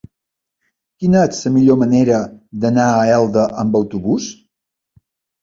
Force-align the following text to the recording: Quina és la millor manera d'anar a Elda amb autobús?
Quina 1.03 1.19
és 1.25 1.41
la 1.47 1.51
millor 1.57 1.77
manera 1.81 2.23
d'anar 2.65 2.87
a 2.95 3.05
Elda 3.19 3.45
amb 3.67 3.79
autobús? 3.83 4.33